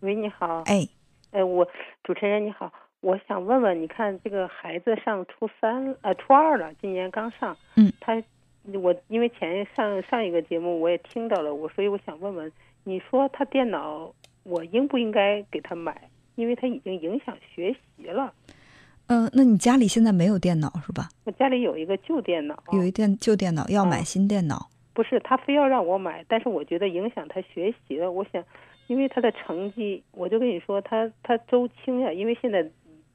[0.00, 0.62] 喂，你好。
[0.66, 0.86] 哎，
[1.32, 1.66] 哎，我
[2.04, 7.56] 主持人你好，我想问问，你看这个孩子上初三呃初二了，今年刚上。
[7.74, 7.92] 嗯。
[7.98, 8.22] 他，
[8.74, 12.52] 我因为前上上一个节目我也听到了，我所以我想问问，
[12.84, 14.12] 你说他电脑
[14.44, 16.08] 我应不应该给他买？
[16.36, 18.32] 因为他已经影响学习了。
[19.08, 21.08] 嗯，那你家里现在没有电脑是吧？
[21.24, 22.62] 我家里有一个旧电脑。
[22.70, 24.68] 有一电旧电脑要买新电脑？
[24.94, 28.44] 不是，他非要让我买，但是我觉得影响他学习了，我想。
[28.88, 32.68] 因为他的成绩，我就跟你说，他他周清呀，因为现在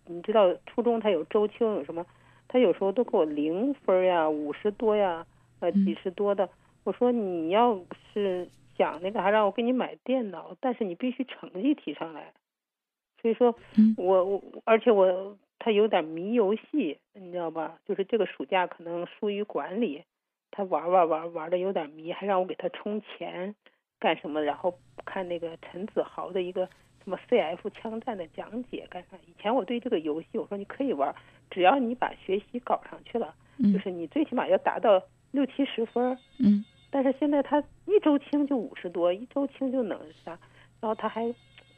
[0.06, 2.06] 你知道初中他有周清有什么，
[2.48, 5.26] 他有时候都给我零分呀，五十多呀，
[5.60, 6.48] 呃几十多的。
[6.84, 7.80] 我说你要
[8.14, 8.48] 是
[8.78, 12.32] 想那个，还让我给你买电脑，但是你必须成绩提上来。
[13.22, 13.56] 所以说，
[13.98, 17.80] 我我而且我他有点迷游戏，你知道吧？
[17.86, 20.04] 就是这个暑假可能疏于管理，
[20.52, 23.56] 他玩玩玩玩的有点迷，还让我给他充钱。
[24.04, 24.42] 干什么？
[24.44, 26.68] 然后看那个陈子豪的一个
[27.06, 29.16] 什么 CF 枪战的讲解干啥？
[29.26, 31.16] 以前我对这个游戏，我说你可以玩，
[31.50, 33.34] 只要你把学习搞上去了，
[33.72, 36.18] 就是你最起码要达到六七十分。
[36.38, 36.66] 嗯。
[36.92, 40.38] 但是现在他一周清就五十多，一周清就能啥？
[40.82, 41.34] 然后他还。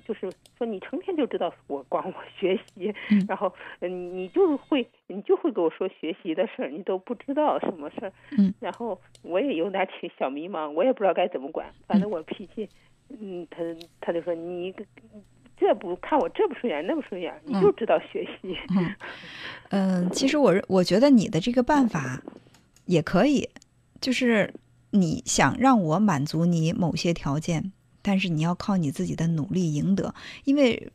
[0.07, 2.93] 就是说，你成天就知道我管我学习，
[3.27, 8.13] 然后嗯，你就会你就会给我说学习的事儿，你都不知道什么事儿。
[8.37, 11.67] 嗯，然后我也有点挺小迷茫，我也不知道该怎么管。
[11.87, 12.69] 反正我脾气，
[13.09, 13.63] 嗯，他
[13.99, 14.73] 他就说你
[15.57, 18.55] 这不看我这不顺眼那不顺眼，你就知道学习。
[19.69, 22.21] 嗯，其实我我觉得你的这个办法
[22.85, 23.49] 也可以，
[23.99, 24.53] 就是
[24.91, 27.71] 你想让我满足你某些条件。
[28.05, 30.91] 但是你要靠你自己的努力赢得，因为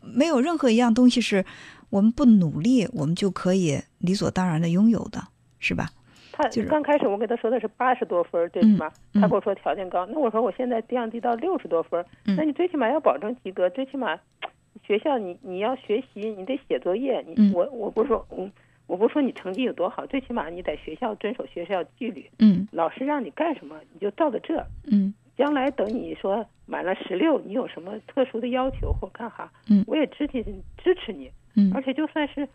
[0.00, 1.44] 没有任何一样东西是
[1.90, 5.20] 我们不努力我们就可以理所当然的拥有的，
[5.58, 5.90] 是吧？
[6.32, 8.90] 他刚开始我给他说的是八十多分，对吗？
[9.12, 14.18] 他跟我说条件高，那我说我现在降低到六十多分，那你最起码要保证及格，最起码
[14.86, 18.48] 学校你你要学习，你得写作业，你我我不是说我
[18.86, 25.12] 我不是说你成绩有多好，最起码你在学校遵守学校纪律，嗯，老师让你干什么你就照着这，嗯。
[25.40, 30.44] 将来等你说满了十六，你有什么特殊的要求或干哈，嗯，我也支持
[30.76, 32.46] 支持你，嗯，而且就算是，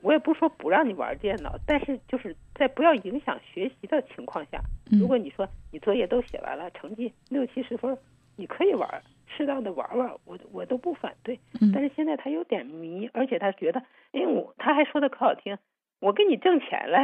[0.00, 4.58] 我也不说不让你玩电脑，但是就是在不要影响学习的情况下，
[4.98, 7.94] 如果你说你作业都写完了，成绩六七十分，
[8.36, 9.02] 你可以玩，
[9.36, 11.38] 适当的玩玩，我我都不反对。
[11.74, 15.58] 但是现在他有点迷，而且他觉得，哎，我他还说的可好听，
[16.00, 16.98] 我给你挣钱了，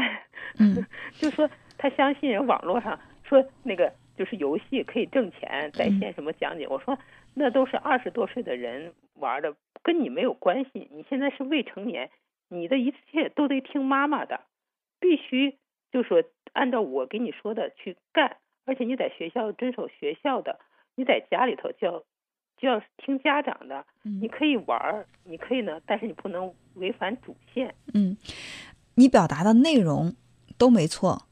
[0.59, 0.83] 嗯，
[1.21, 1.47] 就说
[1.77, 3.93] 他相信人网络上说那个。
[4.17, 6.67] 就是游戏可以挣钱，在线什么讲解？
[6.69, 6.99] 我说
[7.35, 10.89] 那都是二十多岁的人玩的，跟你没有关系。
[10.91, 12.11] 你现在是未成年，
[12.49, 14.41] 你的一切都得听妈妈的，
[14.99, 15.57] 必须
[15.93, 16.23] 就说
[16.53, 18.39] 按照我给你说的去干。
[18.65, 20.59] 而且你在学校遵守学校的，
[20.97, 22.03] 你在家里头就要
[22.57, 23.85] 就要听家长的。
[24.03, 27.75] 你可以玩，你可以呢，但是你不能违反主线。
[27.95, 28.17] 嗯，
[28.97, 30.15] 你表达的内容
[30.59, 31.26] 都没错。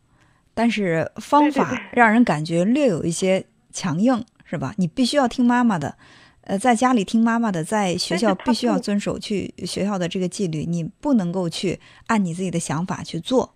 [0.54, 4.72] 但是方法让人感觉略有一些强硬，是吧？
[4.78, 5.96] 你必须要听妈妈的，
[6.42, 13.52] 呃，在家里听妈妈的，在学校必须要遵守去学校的这个纪律，你不能够去按你自己的想法去做。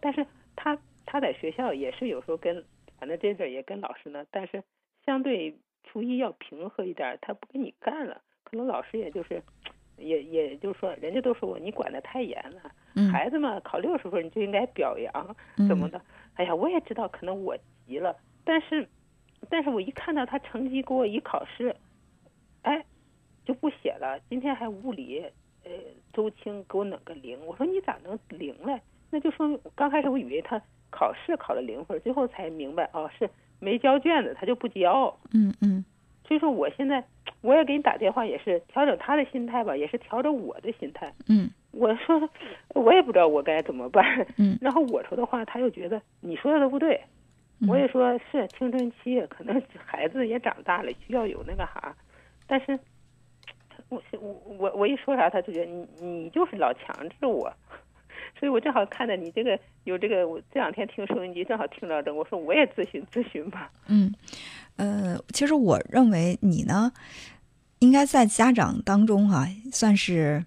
[0.00, 0.26] 但是
[0.56, 2.64] 他他在学校也是有时候跟，
[2.98, 4.62] 反正这阵也跟老师呢，但是
[5.04, 5.54] 相对
[5.84, 9.42] 初一要平和一点，他不跟你干了，可能老师也就是，
[9.98, 15.36] 也也就是说，人家都说我你管得太严了，孩子嘛考六十分你就应该表扬
[15.68, 16.00] 怎么的。
[16.38, 18.88] 哎呀，我也知道，可能我急了，但是，
[19.50, 21.74] 但是我一看到他成绩给我一考试，
[22.62, 22.84] 哎，
[23.44, 24.20] 就不写了。
[24.30, 25.20] 今天还物理，
[25.64, 25.70] 呃，
[26.12, 28.80] 周青给我弄个零，我说你咋能零嘞？
[29.10, 33.28] 那就说明刚开始我以为他考试考了零分，最后才明白哦，是
[33.58, 35.12] 没交卷子，他就不交。
[35.32, 35.84] 嗯嗯。
[36.24, 37.02] 所以说我现在
[37.40, 41.12] 我也给你打电话，也是调整他的心态吧，也是调整我的心态。
[41.26, 41.50] 嗯。
[41.78, 42.28] 我说，
[42.74, 44.26] 我也不知道我该怎么办。
[44.36, 47.00] 嗯， 然后我说的话，他又觉得你说的都不对。
[47.66, 51.94] 我也说是青春期，可能孩子也长大了，需要有那个啥。
[52.46, 52.78] 但是，
[53.88, 57.52] 我我我我一说啥，他就觉得你你就是老强制我。
[58.38, 63.70] 所以我正好看到你这个有这个，我这两天听收音机正好听到这，我说我也咨询咨询吧。
[63.88, 64.14] 嗯，
[64.76, 66.92] 呃，其实我认为你呢，
[67.80, 70.44] 应该在家长当中哈，算是。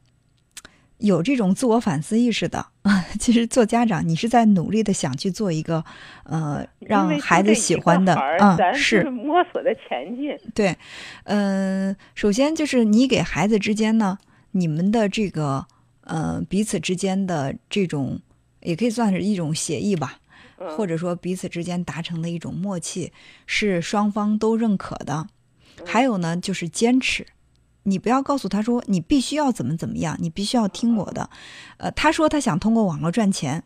[1.01, 5.83] 有这种自我反思意识的啊， 其实做家长，你是在努力的想去做一个，
[6.23, 10.37] 呃，让孩子喜欢的啊，是摸索的前进。
[10.53, 10.77] 对，
[11.23, 14.17] 嗯，首先就是你给孩子之间呢，
[14.51, 15.65] 你们的这个
[16.01, 18.19] 呃彼此之间的这种，
[18.61, 20.19] 也可以算是一种协议吧，
[20.77, 23.11] 或者说彼此之间达成的一种默契，
[23.47, 25.27] 是双方都认可的。
[25.83, 27.25] 还有呢就是坚持。
[27.83, 31.29] 你不要告诉他说你必须要怎么怎么样，你必须要听我的。
[31.77, 33.63] 呃，他说他想通过网络赚钱，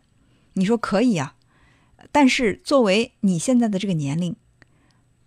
[0.54, 1.34] 你说可以啊，
[2.10, 4.34] 但是作为你现在的这个年龄，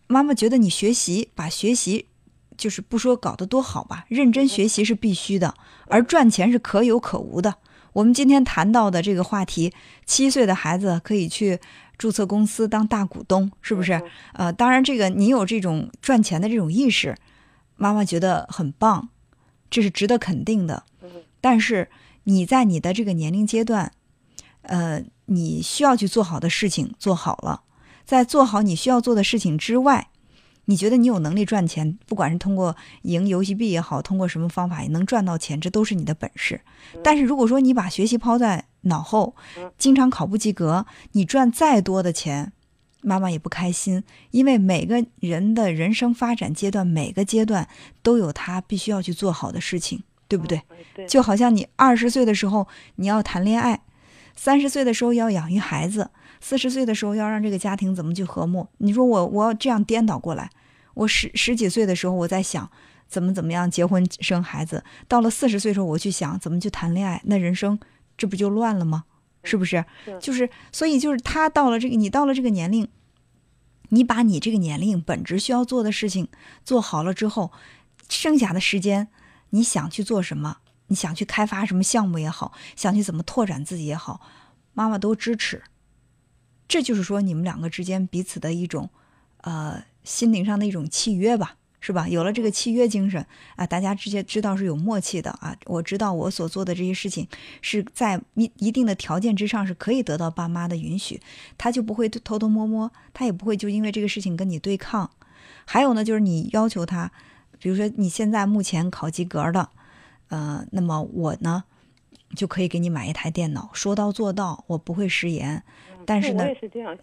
[0.08, 2.08] 妈妈觉得你学习把学习
[2.58, 5.54] 就是不说搞得多好吧，认真学习是必须的，
[5.88, 7.56] 而赚钱是可有可无的。
[7.94, 9.72] 我们今天谈到的这个话题，
[10.06, 11.60] 七岁的孩子可以去
[11.98, 14.02] 注册公司当大股东，是不是？
[14.34, 17.16] 呃，当然这个你有这种赚钱的这种意识。
[17.80, 19.08] 妈妈觉得很棒，
[19.72, 20.84] 这是值得肯定的。
[21.40, 21.90] 但是
[22.26, 23.94] 你在你的这个年龄阶段，
[24.64, 27.64] 呃，你需要去做好的事情做好了，
[28.06, 30.10] 在做好你需要做的事情之外，
[30.66, 36.60] 你觉得你有能力赚钱，不管是通过赢游戏币也好，通过什么方法也能赚到钱，这都是你的本事。
[37.02, 39.34] 但是如果说你把学习抛在脑后，
[39.78, 42.52] 经常考不及格，你赚再多的钱。
[43.02, 47.68] 妈妈也不开心，因为每个人的人生发展阶段，每个阶段
[48.02, 50.62] 都有他必须要去做好的事情，对不对？
[51.08, 53.82] 就好像你二十岁的时候你要谈恋爱，
[54.36, 56.12] 三十岁的时候要养育孩子，
[56.42, 58.68] 四十岁的时候要让这个家庭怎么去和睦。
[58.80, 60.50] 你说我我要这样颠倒过来，
[60.94, 62.70] 我十十几岁的时候我在想
[63.08, 67.80] 怎么怎么样结婚生孩子，到了四十岁的时候我去想怎么去谈恋爱，那人生
[68.18, 69.06] 这不就乱了吗？
[69.44, 69.84] 是不是？
[70.20, 72.88] 就是，所以就是他到了这个，你到了这个年龄，
[73.90, 76.28] 你把你这个年龄本职需要做的事情
[76.64, 77.52] 做好了之后，
[78.10, 79.08] 剩下的时间，
[79.52, 80.58] 你想去做什么？
[80.88, 84.22] 你想去开发什么项目也好，想去怎么拓展自己也好，
[84.74, 85.62] 妈妈都支持。
[86.68, 88.90] 这就是说，你们两个之间彼此的一种，
[89.42, 91.58] 呃，心灵上的一种契约吧。
[91.82, 92.10] 是吧？
[92.10, 95.56] 有了这个契约精神啊，大家直接知道是有默契的啊。
[95.66, 97.26] 我知道我所做的这些事情
[97.62, 101.22] 是在一一定的条件之上是可以得到爸妈的允许，
[101.58, 105.10] 他就不会偷偷摸摸，他也不会就因为这个事情跟你对抗。
[105.66, 107.10] 还有呢，就是你要求他，
[107.60, 109.70] 比如说你现在目前考及格的，
[110.28, 111.64] 呃，那么我呢
[112.36, 115.64] 就可以给你买一台电脑，说到做到，我不会食言。
[116.06, 116.44] 但是呢，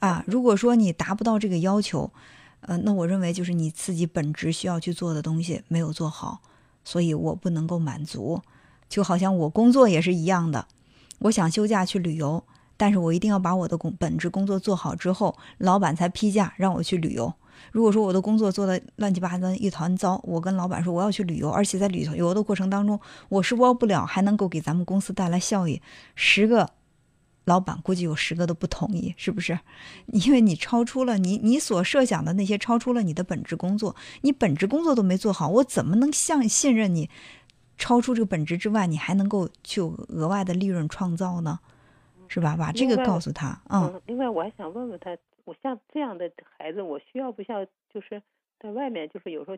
[0.00, 2.12] 啊，如果说你达不到这个要求。
[2.60, 6.40] 呃，那我认为就是你自己本职需要去做的东西没有做好，
[6.82, 8.40] 所以我不能够满足。
[8.88, 10.66] 就好像我工作也是一样的，
[11.20, 12.42] 我想休假去旅游，
[12.76, 17.32] 但是我一定要把我的工本职工作做好之后，老板才批假让我去旅游。
[17.72, 22.98] 如果说我的工作做的乱七八糟一团糟，我跟老板说我要去旅游，而且在旅游的过程当中
[23.28, 25.80] 我是播不了，还能够给咱们公司带来效益，
[26.14, 26.70] 十个。
[27.46, 29.58] 老板估计有十个都不同意，是不是？
[30.12, 37.08] 因为你超出了你你所设想的那些，超出了你的本职工作，你本职工作都没做好，我怎么能相信任你？
[37.78, 41.60] 超出这个本职之外，你还能够去额外的利润创造呢？
[42.26, 42.56] 是吧？
[42.56, 43.60] 把这个告诉他。
[43.68, 44.00] 嗯。
[44.06, 46.28] 另外，我还想问问他，我像这样的
[46.58, 47.64] 孩子，我需要不需要
[47.94, 48.20] 就是
[48.58, 49.56] 在外面，就是有时候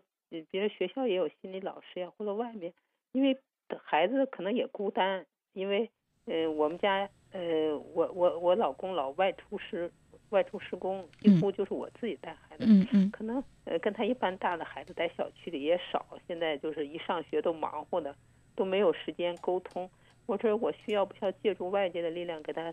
[0.51, 2.75] 别人学校也有心理老师呀，或者外面，
[3.13, 3.39] 因为
[3.83, 5.25] 孩子可能也孤单，
[5.55, 5.91] 因为
[6.27, 7.09] 嗯，我们家。
[7.33, 9.91] 呃，我我我老公老外出施
[10.31, 12.65] 外出施工，几乎就是我自己带孩子。
[12.67, 13.11] 嗯嗯。
[13.11, 16.07] 可能呃，跟他一般大的孩子在小区里也少。
[16.27, 18.15] 现在就是一上学都忙活的，
[18.57, 19.89] 都没有时间沟通。
[20.27, 22.73] 我说我需要不需要借助外界的力量给他，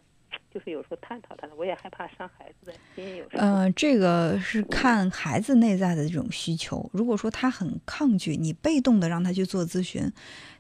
[0.54, 3.16] 就是有时候探讨他我也害怕伤孩子的心。
[3.16, 3.44] 有时候。
[3.44, 6.90] 嗯，这个是看孩子内在的这种需求。
[6.94, 10.12] 如果说他很抗拒，你被动的让他去做咨询，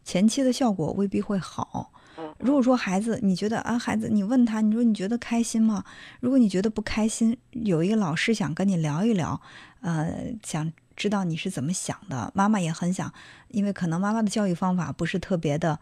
[0.03, 1.91] 前期的效果未必会好。
[2.39, 5.83] 如果说孩子，你觉得啊，孩子，你问他，你说你觉得开心吗？
[6.19, 9.39] 如果你觉得不开心，有一个老师想跟你聊一聊，
[9.81, 12.31] 呃，想知道你是怎么想的。
[12.35, 13.11] 妈妈也很想，
[13.47, 15.79] 因为可能妈妈的教育方法不是特别的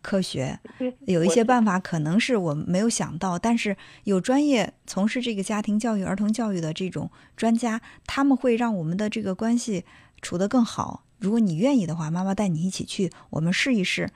[0.00, 0.58] 科学，
[1.06, 9.84] 有一些办法可能是我没有想到，但是有专业从事这个家庭教育、儿童教育的这种专家，他们会让我们的这个关系
[10.22, 11.02] 处得更好。
[11.18, 14.10] 如果你愿意的话，妈妈带你一起去，我们试一试。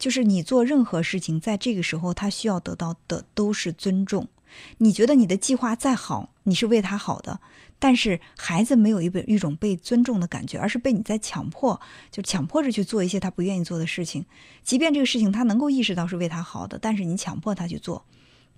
[0.00, 4.26] 就是你做任何事情，在这个时候，他需要得到的都是尊重。
[4.78, 7.38] 你觉得你的计划再好，你是为他好的，
[7.78, 11.78] 但是孩子没有一一种被尊重的感觉，而是被你在强迫，
[12.10, 14.24] 就强迫着去做一些他不愿意做的事情。
[14.62, 18.02] 即便这个事情他能够意识到是为他好的，但是你强迫他去做，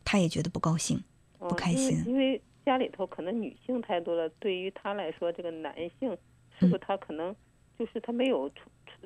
[0.04, 1.02] 他也觉得不高兴、
[1.40, 2.02] 不开心。
[2.06, 6.16] 因为家里头可能女性太多了，对于他来说，这个男性
[6.56, 7.34] 是不是他可能
[7.78, 8.50] 就是他没有。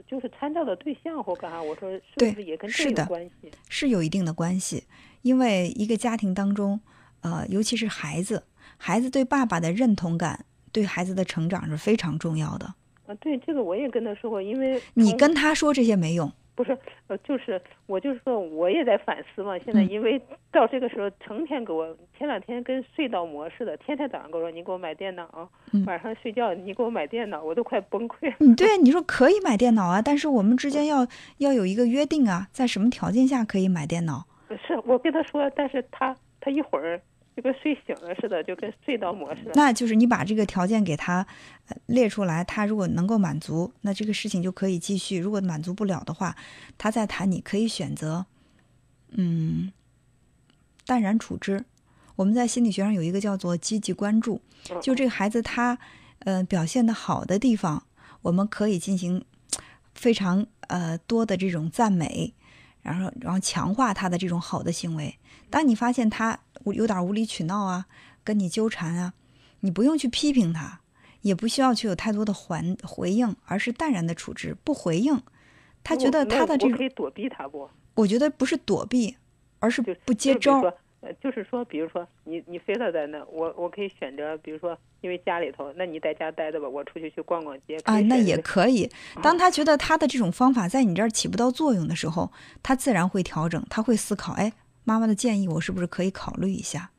[0.07, 1.63] 就是参照的对象或干啥？
[1.63, 3.51] 我说是不是也跟这有关系？
[3.71, 4.85] 是有一定的关系，
[5.23, 6.79] 因为一个家庭当中，
[7.23, 8.45] 呃，尤其是孩子，
[8.77, 12.75] 孩子对爸爸的认同感，对孩子的成长是非常重要的。
[13.07, 19.59] 啊，对这个我也跟他说过，因为你跟他说这些没用，不是，呃，就是我就是说，我也在反思嘛。
[19.59, 20.21] 现在因为
[20.51, 25.49] 到这个时候，成天给我，前两天跟隧道模似的，天天早上跟我说你给我买电脑，
[25.87, 28.37] 晚上睡觉你给我买电脑，我都快崩溃了。
[28.41, 31.07] 嗯，对，你说可以买电脑啊，但是我们之间要
[31.39, 34.25] 要有一个约定啊，在什么条件下可以买电脑？
[34.67, 37.01] 是我跟他说，但是他他一会儿。
[37.37, 39.43] 就跟睡醒了似的，就跟睡到模式。
[39.55, 41.27] 那就是你把这个条件给他
[41.85, 46.35] 列出来，他如果能够满足，那这个事情就可以继续；如果满足不了的话，
[46.79, 47.31] 他再谈。
[47.31, 48.25] 你可以选择，
[49.11, 49.73] 嗯，
[50.87, 51.65] 淡然处之。
[52.15, 54.41] 我们在心理学上有一个叫做积极关注，
[54.81, 55.77] 就这个孩子他
[56.21, 57.85] 呃表现的好的地方，
[58.23, 59.23] 我们可以进行
[59.93, 62.33] 非常呃多的这种赞美，
[62.87, 65.19] 然后然后强化他的这种好的行为。
[65.51, 67.87] 当你发现他，有点无理取闹啊，
[68.23, 69.13] 跟你纠缠啊，
[69.61, 70.81] 你不用去批评他，
[71.23, 75.21] 也不需要去有太多的还回应，而是淡然的处置，不回应。
[75.83, 77.69] 他觉得他的这可以躲避他不？
[77.95, 79.17] 我觉得不是躲避，
[79.59, 80.63] 而是不接招。
[81.07, 87.77] 呃，就是说，比如说你你非得在那，我我可以选择，比如说，因为家里头，那你在家待着吧，我出去去逛逛街。
[87.85, 88.91] 啊，那也可以。
[89.23, 92.33] 当他觉得他的这种方法在你这儿起不到作用的时候，
[92.63, 94.53] 他自然会调整，他会思考，哎。
[94.89, 96.91] 妈妈的建议，我是不是可以考虑一下？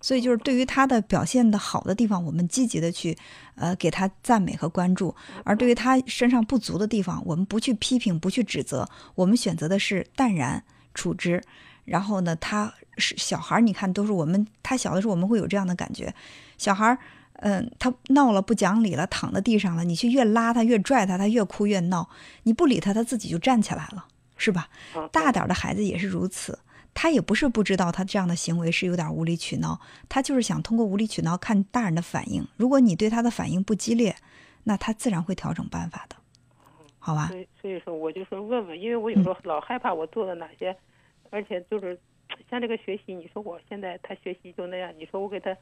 [0.00, 3.16] 所以就是对于他的表现的好的地方，我们积极的去，
[3.54, 11.40] 呃，给他赞美和关注；而对于他身上不足的地方，我们不去批评，不去指责，我们选择的是淡然处之。
[11.86, 16.14] 然后呢，他是小孩儿，你看都是我们，他小的时候我们会有这样的感觉：
[16.58, 16.98] 小孩儿，
[17.36, 22.08] 嗯，他闹了不讲理了，躺在地上了，你去越拉他越拽他，他越哭越闹，
[22.42, 24.68] 你不理他，他自己就站起来了，是吧？
[25.10, 26.58] 大点的孩子也是如此。
[26.98, 29.78] 他也不是不知道，他这样的行为是有点无理取闹，
[30.08, 32.48] 他就是想通过无理取闹看大人的反应。
[32.56, 34.16] 如果你对他的反应不激烈，
[34.64, 36.16] 那他自然会调整办法的，
[36.98, 37.28] 好吧？
[37.28, 40.74] 所以所以说，我就说问问，因为我有时候老害怕我做了哪些，
[41.30, 41.98] 而且就是
[42.50, 45.56] 像这个学习，你说我现在他学习就那样，你说我给他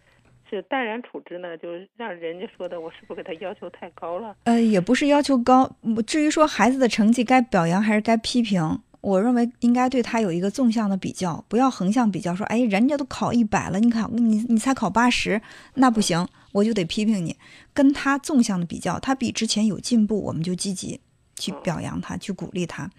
[0.48, 4.36] 是淡然处之呢，就是让人家说的，我是不是给他要求太高了？
[4.44, 5.70] 呃，也不是要求高，
[6.06, 8.80] 至于说孩子的成绩该表扬还是该批评。
[9.00, 12.34] 我认为应该对他有一个纵向的比较，不要横向比较。
[12.34, 15.38] 说，哎，人家都考一百了，你考你你才考八十，
[15.74, 17.36] 那不行，我就得批评你。
[17.74, 20.98] 跟他纵向的比较，他比之前有进步，我们就积极
[21.36, 22.90] 去表扬他，去鼓励他。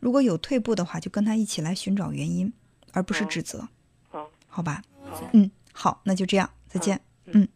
[0.00, 2.52] 如果有退步的话，就跟他一起来寻找原因，
[2.92, 3.68] 而不是指责。
[4.10, 4.82] 好，好吧。
[5.32, 7.00] 嗯，好，那就这样，再见。
[7.26, 7.46] 嗯。